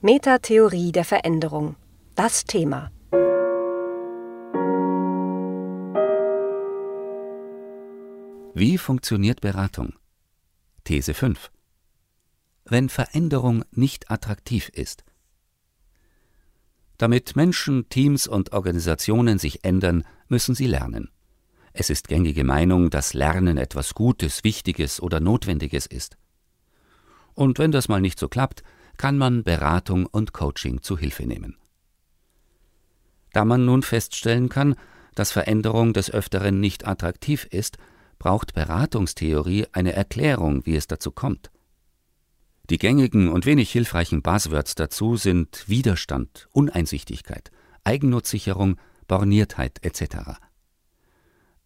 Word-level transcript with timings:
Metatheorie 0.00 0.92
der 0.92 1.04
Veränderung. 1.04 1.74
Das 2.14 2.44
Thema. 2.44 2.92
Wie 8.54 8.78
funktioniert 8.78 9.40
Beratung? 9.40 9.94
These 10.84 11.14
5. 11.14 11.50
Wenn 12.64 12.88
Veränderung 12.88 13.64
nicht 13.72 14.08
attraktiv 14.08 14.68
ist. 14.68 15.02
Damit 16.96 17.34
Menschen, 17.34 17.88
Teams 17.88 18.28
und 18.28 18.52
Organisationen 18.52 19.40
sich 19.40 19.64
ändern, 19.64 20.04
müssen 20.28 20.54
sie 20.54 20.68
lernen. 20.68 21.10
Es 21.72 21.90
ist 21.90 22.06
gängige 22.06 22.44
Meinung, 22.44 22.90
dass 22.90 23.14
Lernen 23.14 23.58
etwas 23.58 23.94
Gutes, 23.94 24.44
Wichtiges 24.44 25.02
oder 25.02 25.18
Notwendiges 25.18 25.86
ist. 25.86 26.16
Und 27.34 27.58
wenn 27.58 27.72
das 27.72 27.88
mal 27.88 28.00
nicht 28.00 28.20
so 28.20 28.28
klappt, 28.28 28.62
kann 28.98 29.16
man 29.16 29.44
Beratung 29.44 30.06
und 30.06 30.32
Coaching 30.32 30.82
zu 30.82 30.98
Hilfe 30.98 31.26
nehmen. 31.26 31.56
Da 33.32 33.44
man 33.44 33.64
nun 33.64 33.82
feststellen 33.82 34.48
kann, 34.48 34.74
dass 35.14 35.32
Veränderung 35.32 35.92
des 35.92 36.10
Öfteren 36.10 36.60
nicht 36.60 36.86
attraktiv 36.86 37.46
ist, 37.50 37.78
braucht 38.18 38.52
Beratungstheorie 38.52 39.66
eine 39.72 39.92
Erklärung, 39.92 40.66
wie 40.66 40.76
es 40.76 40.86
dazu 40.86 41.10
kommt. 41.10 41.50
Die 42.70 42.78
gängigen 42.78 43.28
und 43.28 43.46
wenig 43.46 43.70
hilfreichen 43.70 44.22
Buzzwords 44.22 44.74
dazu 44.74 45.16
sind 45.16 45.68
Widerstand, 45.68 46.48
Uneinsichtigkeit, 46.52 47.50
Eigennutzsicherung, 47.84 48.78
Borniertheit 49.06 49.78
etc. 49.82 50.38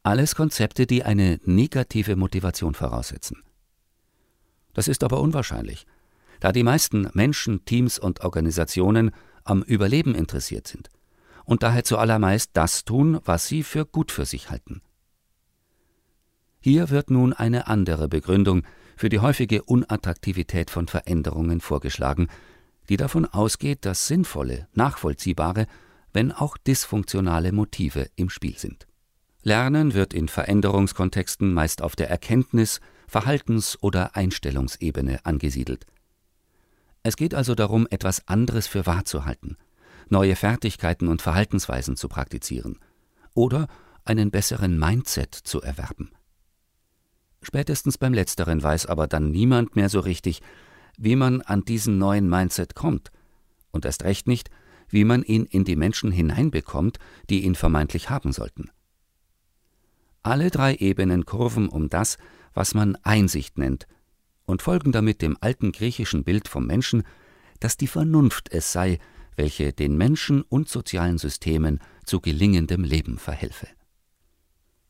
Alles 0.04 0.34
Konzepte, 0.34 0.86
die 0.86 1.02
eine 1.02 1.40
negative 1.44 2.14
Motivation 2.16 2.74
voraussetzen. 2.74 3.42
Das 4.74 4.88
ist 4.88 5.02
aber 5.02 5.20
unwahrscheinlich, 5.20 5.86
da 6.42 6.50
die 6.50 6.64
meisten 6.64 7.08
Menschen, 7.14 7.64
Teams 7.66 8.00
und 8.00 8.24
Organisationen 8.24 9.12
am 9.44 9.62
Überleben 9.62 10.16
interessiert 10.16 10.66
sind 10.66 10.90
und 11.44 11.62
daher 11.62 11.84
zuallermeist 11.84 12.50
das 12.54 12.84
tun, 12.84 13.20
was 13.24 13.46
sie 13.46 13.62
für 13.62 13.86
gut 13.86 14.10
für 14.10 14.24
sich 14.24 14.50
halten. 14.50 14.82
Hier 16.58 16.90
wird 16.90 17.12
nun 17.12 17.32
eine 17.32 17.68
andere 17.68 18.08
Begründung 18.08 18.64
für 18.96 19.08
die 19.08 19.20
häufige 19.20 19.62
Unattraktivität 19.62 20.68
von 20.70 20.88
Veränderungen 20.88 21.60
vorgeschlagen, 21.60 22.26
die 22.88 22.96
davon 22.96 23.24
ausgeht, 23.24 23.84
dass 23.84 24.08
sinnvolle, 24.08 24.66
nachvollziehbare, 24.74 25.68
wenn 26.12 26.32
auch 26.32 26.56
dysfunktionale 26.56 27.52
Motive 27.52 28.08
im 28.16 28.30
Spiel 28.30 28.58
sind. 28.58 28.88
Lernen 29.44 29.94
wird 29.94 30.12
in 30.12 30.26
Veränderungskontexten 30.26 31.54
meist 31.54 31.82
auf 31.82 31.94
der 31.94 32.10
Erkenntnis, 32.10 32.80
Verhaltens- 33.06 33.78
oder 33.80 34.16
Einstellungsebene 34.16 35.24
angesiedelt. 35.24 35.86
Es 37.02 37.16
geht 37.16 37.34
also 37.34 37.54
darum, 37.54 37.86
etwas 37.90 38.28
anderes 38.28 38.66
für 38.66 38.86
wahr 38.86 39.04
zu 39.04 39.24
halten, 39.24 39.56
neue 40.08 40.36
Fertigkeiten 40.36 41.08
und 41.08 41.22
Verhaltensweisen 41.22 41.96
zu 41.96 42.08
praktizieren 42.08 42.78
oder 43.34 43.66
einen 44.04 44.30
besseren 44.30 44.78
Mindset 44.78 45.34
zu 45.34 45.60
erwerben. 45.60 46.10
Spätestens 47.42 47.98
beim 47.98 48.14
letzteren 48.14 48.62
weiß 48.62 48.86
aber 48.86 49.08
dann 49.08 49.30
niemand 49.30 49.74
mehr 49.74 49.88
so 49.88 50.00
richtig, 50.00 50.42
wie 50.96 51.16
man 51.16 51.42
an 51.42 51.64
diesen 51.64 51.98
neuen 51.98 52.28
Mindset 52.28 52.74
kommt 52.74 53.10
und 53.72 53.84
erst 53.84 54.04
recht 54.04 54.28
nicht, 54.28 54.50
wie 54.88 55.04
man 55.04 55.22
ihn 55.22 55.46
in 55.46 55.64
die 55.64 55.76
Menschen 55.76 56.12
hineinbekommt, 56.12 56.98
die 57.30 57.44
ihn 57.44 57.54
vermeintlich 57.54 58.10
haben 58.10 58.32
sollten. 58.32 58.70
Alle 60.22 60.50
drei 60.50 60.76
Ebenen 60.76 61.24
kurven 61.24 61.68
um 61.68 61.88
das, 61.88 62.18
was 62.54 62.74
man 62.74 62.96
Einsicht 63.02 63.58
nennt, 63.58 63.88
und 64.52 64.60
folgen 64.60 64.92
damit 64.92 65.22
dem 65.22 65.38
alten 65.40 65.72
griechischen 65.72 66.24
Bild 66.24 66.46
vom 66.46 66.66
Menschen, 66.66 67.04
dass 67.58 67.78
die 67.78 67.86
Vernunft 67.86 68.52
es 68.52 68.70
sei, 68.70 68.98
welche 69.34 69.72
den 69.72 69.96
Menschen 69.96 70.42
und 70.42 70.68
sozialen 70.68 71.16
Systemen 71.16 71.80
zu 72.04 72.20
gelingendem 72.20 72.84
Leben 72.84 73.18
verhelfe. 73.18 73.66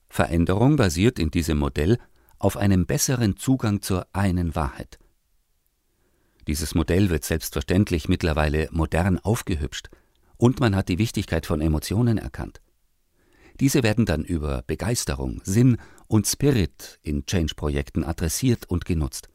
Veränderung 0.09 0.75
basiert 0.75 1.21
in 1.21 1.31
diesem 1.31 1.59
Modell 1.59 1.98
auf 2.41 2.57
einem 2.57 2.86
besseren 2.86 3.36
Zugang 3.36 3.83
zur 3.83 4.09
einen 4.13 4.57
Wahrheit. 4.57 4.98
Dieses 6.48 6.75
Modell 6.75 7.09
wird 7.09 7.25
selbstverständlich 7.25 8.09
mittlerweile 8.09 8.69
modern 8.73 9.20
aufgehübscht 9.20 9.91
und 10.39 10.59
man 10.59 10.75
hat 10.75 10.89
die 10.89 10.98
Wichtigkeit 10.98 11.47
von 11.47 11.61
Emotionen 11.61 12.19
erkannt. 12.19 12.61
Diese 13.61 13.85
werden 13.85 14.07
dann 14.07 14.25
über 14.25 14.63
Begeisterung, 14.67 15.41
Sinn 15.45 15.77
und 16.09 16.27
Spirit 16.27 16.98
in 17.03 17.27
Change-Projekten 17.27 18.03
adressiert 18.03 18.69
und 18.69 18.85
genutzt. 18.86 19.29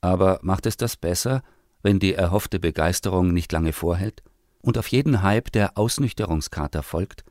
Aber 0.00 0.40
macht 0.42 0.66
es 0.66 0.76
das 0.76 0.96
besser, 0.96 1.42
wenn 1.82 1.98
die 1.98 2.14
erhoffte 2.14 2.58
Begeisterung 2.58 3.32
nicht 3.32 3.52
lange 3.52 3.72
vorhält 3.72 4.22
und 4.60 4.78
auf 4.78 4.88
jeden 4.88 5.22
Hype 5.22 5.52
der 5.52 5.76
Ausnüchterungskater 5.76 6.82
folgt? 6.82 7.24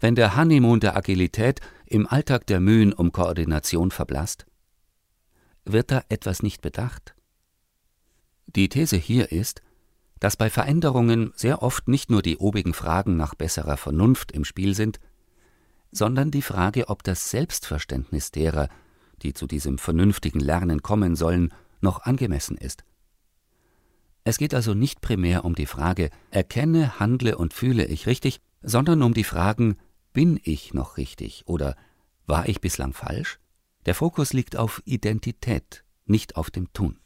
Wenn 0.00 0.14
der 0.14 0.36
Honeymoon 0.36 0.80
der 0.80 0.96
Agilität 0.96 1.60
im 1.86 2.06
Alltag 2.06 2.46
der 2.46 2.60
Mühen 2.60 2.92
um 2.92 3.12
Koordination 3.12 3.90
verblasst? 3.90 4.46
Wird 5.64 5.90
da 5.90 6.02
etwas 6.08 6.42
nicht 6.42 6.60
bedacht? 6.60 7.14
Die 8.46 8.68
These 8.68 8.96
hier 8.96 9.32
ist, 9.32 9.62
dass 10.20 10.36
bei 10.36 10.50
Veränderungen 10.50 11.32
sehr 11.34 11.62
oft 11.62 11.88
nicht 11.88 12.10
nur 12.10 12.22
die 12.22 12.38
obigen 12.38 12.74
Fragen 12.74 13.16
nach 13.16 13.34
besserer 13.34 13.76
Vernunft 13.76 14.32
im 14.32 14.44
Spiel 14.44 14.74
sind, 14.74 15.00
sondern 15.90 16.30
die 16.30 16.42
Frage, 16.42 16.88
ob 16.88 17.02
das 17.02 17.30
Selbstverständnis 17.30 18.30
derer, 18.30 18.68
die 19.22 19.32
zu 19.32 19.46
diesem 19.46 19.78
vernünftigen 19.78 20.40
Lernen 20.40 20.82
kommen 20.82 21.14
sollen, 21.14 21.52
noch 21.84 22.02
angemessen 22.02 22.58
ist. 22.58 22.82
Es 24.24 24.38
geht 24.38 24.54
also 24.54 24.74
nicht 24.74 25.00
primär 25.00 25.44
um 25.44 25.54
die 25.54 25.66
Frage, 25.66 26.10
erkenne, 26.30 26.98
handle 26.98 27.38
und 27.38 27.54
fühle 27.54 27.84
ich 27.84 28.08
richtig, 28.08 28.40
sondern 28.62 29.02
um 29.02 29.14
die 29.14 29.22
Fragen, 29.22 29.76
bin 30.12 30.40
ich 30.42 30.74
noch 30.74 30.96
richtig 30.96 31.44
oder 31.46 31.76
war 32.26 32.48
ich 32.48 32.60
bislang 32.60 32.92
falsch? 32.92 33.38
Der 33.86 33.94
Fokus 33.94 34.32
liegt 34.32 34.56
auf 34.56 34.82
Identität, 34.86 35.84
nicht 36.06 36.36
auf 36.36 36.50
dem 36.50 36.72
Tun. 36.72 36.98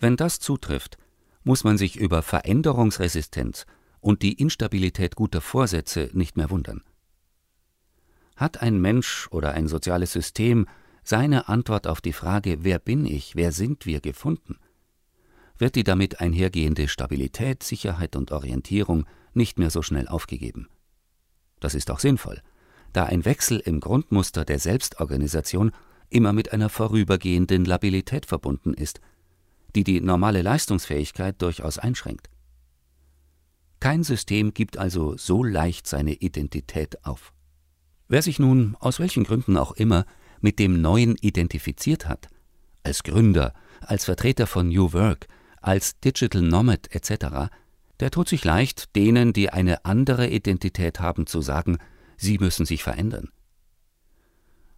Wenn 0.00 0.16
das 0.16 0.40
zutrifft, 0.40 0.98
muss 1.44 1.62
man 1.62 1.78
sich 1.78 1.96
über 1.96 2.22
Veränderungsresistenz 2.22 3.64
und 4.00 4.22
die 4.22 4.32
Instabilität 4.32 5.14
guter 5.14 5.40
Vorsätze 5.40 6.10
nicht 6.12 6.36
mehr 6.36 6.50
wundern. 6.50 6.82
Hat 8.34 8.62
ein 8.62 8.80
Mensch 8.80 9.28
oder 9.30 9.52
ein 9.52 9.68
soziales 9.68 10.12
System 10.12 10.66
seine 11.10 11.48
Antwort 11.48 11.88
auf 11.88 12.00
die 12.00 12.12
Frage 12.12 12.62
Wer 12.62 12.78
bin 12.78 13.04
ich, 13.04 13.34
wer 13.34 13.50
sind 13.50 13.84
wir 13.84 14.00
gefunden, 14.00 14.58
wird 15.58 15.74
die 15.74 15.82
damit 15.82 16.20
einhergehende 16.20 16.86
Stabilität, 16.86 17.64
Sicherheit 17.64 18.14
und 18.14 18.30
Orientierung 18.30 19.06
nicht 19.34 19.58
mehr 19.58 19.70
so 19.70 19.82
schnell 19.82 20.06
aufgegeben. 20.06 20.68
Das 21.58 21.74
ist 21.74 21.90
auch 21.90 21.98
sinnvoll, 21.98 22.40
da 22.92 23.04
ein 23.06 23.24
Wechsel 23.24 23.58
im 23.58 23.80
Grundmuster 23.80 24.44
der 24.44 24.60
Selbstorganisation 24.60 25.72
immer 26.10 26.32
mit 26.32 26.52
einer 26.52 26.68
vorübergehenden 26.68 27.64
Labilität 27.64 28.24
verbunden 28.24 28.72
ist, 28.72 29.00
die 29.74 29.82
die 29.82 30.00
normale 30.00 30.42
Leistungsfähigkeit 30.42 31.42
durchaus 31.42 31.78
einschränkt. 31.78 32.30
Kein 33.80 34.04
System 34.04 34.54
gibt 34.54 34.78
also 34.78 35.16
so 35.16 35.42
leicht 35.42 35.88
seine 35.88 36.14
Identität 36.14 37.04
auf. 37.04 37.32
Wer 38.06 38.22
sich 38.22 38.38
nun, 38.38 38.76
aus 38.78 39.00
welchen 39.00 39.24
Gründen 39.24 39.56
auch 39.56 39.72
immer, 39.72 40.04
mit 40.40 40.58
dem 40.58 40.80
Neuen 40.80 41.16
identifiziert 41.20 42.08
hat, 42.08 42.28
als 42.82 43.02
Gründer, 43.02 43.52
als 43.80 44.04
Vertreter 44.04 44.46
von 44.46 44.68
New 44.68 44.92
Work, 44.92 45.26
als 45.60 45.98
Digital 46.00 46.42
Nomad 46.42 46.94
etc., 46.94 47.50
der 48.00 48.10
tut 48.10 48.28
sich 48.28 48.44
leicht, 48.44 48.96
denen, 48.96 49.32
die 49.32 49.50
eine 49.50 49.84
andere 49.84 50.28
Identität 50.28 51.00
haben, 51.00 51.26
zu 51.26 51.42
sagen, 51.42 51.78
sie 52.16 52.38
müssen 52.38 52.64
sich 52.64 52.82
verändern. 52.82 53.28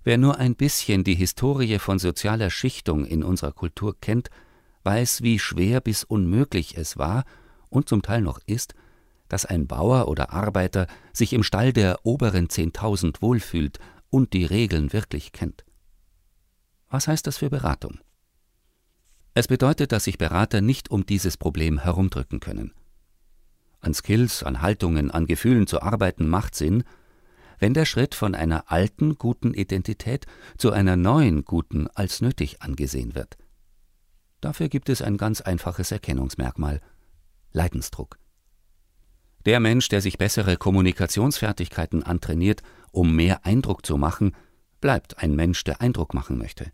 Wer 0.04 0.18
nur 0.18 0.38
ein 0.38 0.56
bisschen 0.56 1.04
die 1.04 1.14
Historie 1.14 1.78
von 1.78 2.00
sozialer 2.00 2.50
Schichtung 2.50 3.04
in 3.04 3.22
unserer 3.22 3.52
Kultur 3.52 3.96
kennt, 4.00 4.30
weiß, 4.82 5.22
wie 5.22 5.38
schwer 5.38 5.80
bis 5.80 6.02
unmöglich 6.02 6.76
es 6.76 6.98
war 6.98 7.24
und 7.68 7.88
zum 7.88 8.02
Teil 8.02 8.20
noch 8.20 8.40
ist, 8.46 8.74
dass 9.28 9.46
ein 9.46 9.68
Bauer 9.68 10.08
oder 10.08 10.32
Arbeiter 10.32 10.88
sich 11.12 11.32
im 11.32 11.44
Stall 11.44 11.72
der 11.72 12.04
oberen 12.04 12.50
Zehntausend 12.50 13.22
wohlfühlt 13.22 13.78
und 14.12 14.34
die 14.34 14.44
Regeln 14.44 14.92
wirklich 14.92 15.32
kennt. 15.32 15.64
Was 16.88 17.08
heißt 17.08 17.26
das 17.26 17.38
für 17.38 17.48
Beratung? 17.48 17.98
Es 19.32 19.48
bedeutet, 19.48 19.90
dass 19.90 20.04
sich 20.04 20.18
Berater 20.18 20.60
nicht 20.60 20.90
um 20.90 21.06
dieses 21.06 21.38
Problem 21.38 21.78
herumdrücken 21.78 22.38
können. 22.38 22.74
An 23.80 23.94
Skills, 23.94 24.42
an 24.42 24.60
Haltungen, 24.60 25.10
an 25.10 25.26
Gefühlen 25.26 25.66
zu 25.66 25.80
arbeiten 25.80 26.28
macht 26.28 26.54
Sinn, 26.54 26.84
wenn 27.58 27.72
der 27.72 27.86
Schritt 27.86 28.14
von 28.14 28.34
einer 28.34 28.70
alten 28.70 29.16
guten 29.16 29.54
Identität 29.54 30.26
zu 30.58 30.72
einer 30.72 30.96
neuen 30.96 31.44
guten 31.46 31.88
als 31.88 32.20
nötig 32.20 32.60
angesehen 32.60 33.14
wird. 33.14 33.38
Dafür 34.42 34.68
gibt 34.68 34.90
es 34.90 35.00
ein 35.00 35.16
ganz 35.16 35.40
einfaches 35.40 35.90
Erkennungsmerkmal 35.90 36.82
Leidensdruck. 37.52 38.18
Der 39.46 39.58
Mensch, 39.58 39.88
der 39.88 40.00
sich 40.00 40.18
bessere 40.18 40.56
Kommunikationsfertigkeiten 40.56 42.02
antrainiert, 42.02 42.62
um 42.92 43.14
mehr 43.16 43.44
Eindruck 43.44 43.84
zu 43.84 43.96
machen, 43.96 44.36
bleibt 44.80 45.18
ein 45.18 45.34
Mensch, 45.34 45.64
der 45.64 45.80
Eindruck 45.80 46.14
machen 46.14 46.38
möchte. 46.38 46.70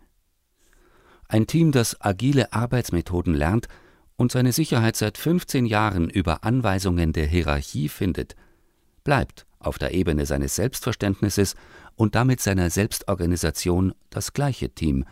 Ein 1.29 1.47
Team, 1.47 1.73
das 1.73 2.00
agile 2.00 2.53
Arbeitsmethoden 2.53 3.35
lernt, 3.35 3.69
und 4.17 4.32
seine 4.32 4.53
Sicherheit 4.53 4.97
seit 4.97 5.17
15 5.17 5.65
Jahren 5.65 6.11
über 6.11 6.43
Anweisungen 6.43 7.12
der 7.12 7.26
Hierarchie 7.26 7.88
findet, 7.88 8.35
bleibt 9.05 9.47
auf 9.61 9.79
der 9.79 9.94
Ebene 9.94 10.26
seines 10.26 10.56
Selbstverständnisses 10.56 11.55
und 11.94 12.15
damit 12.15 12.41
seiner 12.41 12.69
Selbstorganisation 12.70 13.94
das 14.11 14.32
gleiche 14.32 14.70
Team. 14.70 15.05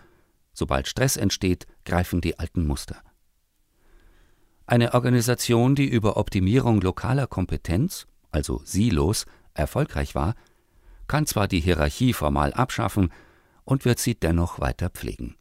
Sobald 0.52 0.88
Stress 0.88 1.16
entsteht, 1.16 1.66
greifen 1.84 2.20
die 2.20 2.38
alten 2.38 2.66
Muster. 2.66 2.96
Eine 4.66 4.94
Organisation, 4.94 5.76
die 5.76 5.86
über 5.86 6.16
Optimierung 6.16 6.80
lokaler 6.80 7.28
Kompetenz, 7.28 8.06
also 8.32 8.60
Silos, 8.64 9.26
erfolgreich 9.54 10.14
war, 10.14 10.34
kann 11.08 11.26
zwar 11.26 11.48
die 11.48 11.60
Hierarchie 11.60 12.12
formal 12.12 12.52
abschaffen 12.52 13.12
und 13.64 13.84
wird 13.84 13.98
sie 13.98 14.14
dennoch 14.14 14.60
weiter 14.60 14.90
pflegen. 14.90 15.36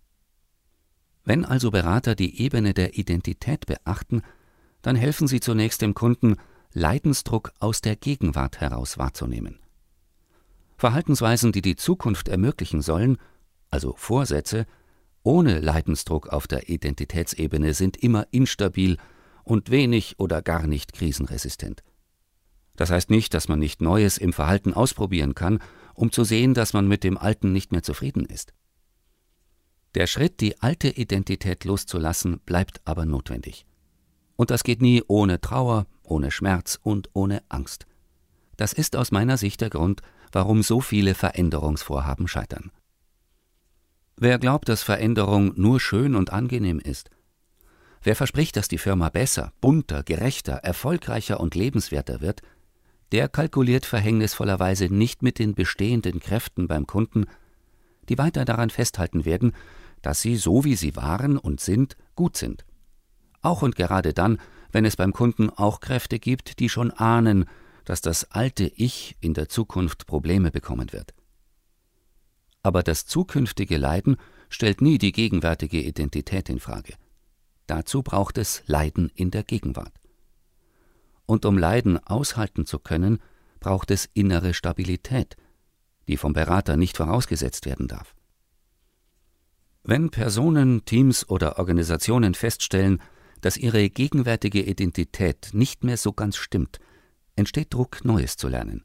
Wenn 1.23 1.44
also 1.44 1.71
Berater 1.71 2.15
die 2.15 2.41
Ebene 2.41 2.73
der 2.73 2.97
Identität 2.97 3.65
beachten, 3.65 4.21
dann 4.81 4.95
helfen 4.95 5.27
sie 5.27 5.39
zunächst 5.39 5.81
dem 5.81 5.95
Kunden, 5.95 6.35
Leidensdruck 6.73 7.51
aus 7.59 7.81
der 7.81 7.95
Gegenwart 7.95 8.59
heraus 8.59 8.97
wahrzunehmen. 8.97 9.59
Verhaltensweisen, 10.77 11.51
die 11.51 11.62
die 11.62 11.77
Zukunft 11.77 12.27
ermöglichen 12.27 12.81
sollen, 12.81 13.17
also 13.71 13.95
Vorsätze, 13.97 14.67
ohne 15.23 15.59
Leidensdruck 15.59 16.27
auf 16.27 16.47
der 16.47 16.69
Identitätsebene 16.69 17.73
sind 17.73 17.97
immer 17.97 18.27
instabil 18.31 18.97
und 19.44 19.71
wenig 19.71 20.19
oder 20.19 20.41
gar 20.41 20.67
nicht 20.67 20.94
krisenresistent. 20.94 21.81
Das 22.75 22.89
heißt 22.92 23.10
nicht, 23.10 23.33
dass 23.33 23.48
man 23.48 23.60
nicht 23.60 23.81
Neues 23.81 24.18
im 24.18 24.33
Verhalten 24.33 24.74
ausprobieren 24.74 25.36
kann, 25.36 25.60
um 25.94 26.12
zu 26.12 26.24
sehen, 26.24 26.54
dass 26.54 26.74
man 26.74 26.88
mit 26.88 27.04
dem 27.04 27.18
Alten 27.18 27.51
nicht 27.51 27.72
mehr 27.72 27.83
zufrieden 27.83 28.25
ist. 28.25 28.54
Der 29.95 30.07
Schritt, 30.07 30.42
die 30.42 30.62
alte 30.62 30.89
Identität 30.89 31.63
loszulassen, 31.63 32.42
bleibt 32.45 32.81
aber 32.83 33.06
notwendig. 33.06 33.66
Und 34.36 34.51
das 34.51 34.63
geht 34.63 34.81
nie 34.81 35.01
ohne 35.07 35.39
Trauer, 35.39 35.88
ohne 36.04 36.31
Schmerz 36.31 36.77
und 36.83 37.10
ohne 37.13 37.44
Angst. 37.48 37.86
Das 38.57 38.74
ist 38.74 38.98
aus 38.98 39.12
meiner 39.12 39.38
Sicht 39.38 39.62
der 39.62 39.69
Grund, 39.69 40.01
warum 40.33 40.63
so 40.63 40.81
viele 40.81 41.16
Veränderungsvorhaben 41.16 42.27
scheitern. 42.27 42.72
Wer 44.18 44.38
glaubt, 44.38 44.68
dass 44.68 44.83
Veränderung 44.83 45.54
nur 45.56 45.80
schön 45.80 46.16
und 46.16 46.31
angenehm 46.31 46.80
ist, 46.80 47.10
wer 48.04 48.16
verspricht, 48.16 48.57
dass 48.57 48.68
die 48.68 48.77
Firma 48.77 49.10
besser, 49.10 49.54
bunter, 49.62 50.04
gerechter, 50.04 50.56
erfolgreicher 50.56 51.39
und 51.39 51.56
lebenswerter 51.56 52.22
wird, 52.22 52.42
der 53.11 53.29
kalkuliert 53.29 53.85
verhängnisvollerweise 53.85 54.85
nicht 54.85 55.21
mit 55.21 55.39
den 55.39 55.53
bestehenden 55.55 56.19
Kräften 56.19 56.67
beim 56.67 56.87
Kunden, 56.87 57.25
die 58.09 58.17
weiter 58.17 58.45
daran 58.45 58.69
festhalten 58.69 59.25
werden, 59.25 59.53
dass 60.01 60.21
sie, 60.21 60.35
so 60.35 60.63
wie 60.63 60.75
sie 60.75 60.95
waren 60.95 61.37
und 61.37 61.59
sind, 61.59 61.97
gut 62.15 62.37
sind. 62.37 62.65
Auch 63.41 63.61
und 63.61 63.75
gerade 63.75 64.13
dann, 64.13 64.39
wenn 64.71 64.85
es 64.85 64.95
beim 64.95 65.13
Kunden 65.13 65.49
auch 65.49 65.79
Kräfte 65.79 66.19
gibt, 66.19 66.59
die 66.59 66.69
schon 66.69 66.91
ahnen, 66.91 67.45
dass 67.85 68.01
das 68.01 68.31
alte 68.31 68.65
Ich 68.65 69.15
in 69.21 69.33
der 69.33 69.49
Zukunft 69.49 70.07
Probleme 70.07 70.51
bekommen 70.51 70.91
wird. 70.91 71.13
Aber 72.63 72.81
das 72.81 73.05
zukünftige 73.05 73.77
Leiden 73.77 74.17
stellt 74.49 74.81
nie 74.81 74.97
die 74.97 75.11
gegenwärtige 75.11 75.81
Identität 75.81 76.49
in 76.49 76.59
Frage. 76.59 76.95
Dazu 77.67 78.03
braucht 78.03 78.37
es 78.37 78.63
Leiden 78.65 79.11
in 79.15 79.31
der 79.31 79.43
Gegenwart. 79.43 79.93
Und 81.25 81.45
um 81.45 81.57
Leiden 81.57 81.98
aushalten 82.06 82.66
zu 82.66 82.80
können, 82.80 83.19
braucht 83.60 83.92
es 83.92 84.10
innere 84.13 84.54
Stabilität, 84.54 85.36
die 86.07 86.18
vom 86.18 86.33
Berater 86.33 86.77
nicht 86.77 86.98
vorausgesetzt 86.98 87.66
werden 87.66 87.88
darf. 87.88 88.13
Wenn 89.83 90.10
Personen, 90.10 90.86
Teams 90.86 91.30
oder 91.30 91.60
Organisationen 91.60 92.33
feststellen, 92.33 93.01
dass 93.42 93.57
ihre 93.57 93.89
gegenwärtige 93.89 94.63
Identität 94.63 95.50
nicht 95.54 95.83
mehr 95.83 95.98
so 95.98 96.13
ganz 96.13 96.38
stimmt, 96.38 96.80
entsteht 97.36 97.74
Druck, 97.74 98.04
Neues 98.04 98.38
zu 98.38 98.48
lernen. 98.48 98.83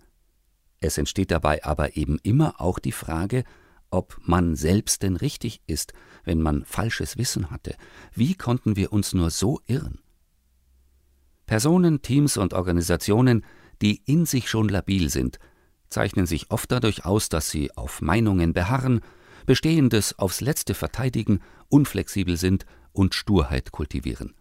Es 0.80 0.98
entsteht 0.98 1.30
dabei 1.30 1.64
aber 1.64 1.96
eben 1.96 2.18
immer 2.22 2.60
auch 2.60 2.78
die 2.78 2.92
Frage, 2.92 3.44
ob 3.90 4.18
man 4.22 4.56
selbst 4.56 5.02
denn 5.02 5.16
richtig 5.16 5.60
ist, 5.66 5.92
wenn 6.24 6.40
man 6.40 6.64
falsches 6.64 7.16
Wissen 7.16 7.50
hatte. 7.50 7.76
Wie 8.14 8.34
konnten 8.34 8.76
wir 8.76 8.92
uns 8.92 9.12
nur 9.12 9.30
so 9.30 9.60
irren? 9.66 10.00
Personen, 11.50 12.00
Teams 12.00 12.36
und 12.36 12.54
Organisationen, 12.54 13.44
die 13.82 14.02
in 14.06 14.24
sich 14.24 14.48
schon 14.48 14.68
labil 14.68 15.10
sind, 15.10 15.40
zeichnen 15.88 16.24
sich 16.24 16.52
oft 16.52 16.70
dadurch 16.70 17.04
aus, 17.04 17.28
dass 17.28 17.50
sie 17.50 17.76
auf 17.76 18.00
Meinungen 18.00 18.52
beharren, 18.52 19.00
Bestehendes 19.46 20.16
aufs 20.16 20.40
letzte 20.40 20.74
verteidigen, 20.74 21.40
unflexibel 21.68 22.36
sind 22.36 22.66
und 22.92 23.16
Sturheit 23.16 23.72
kultivieren. 23.72 24.36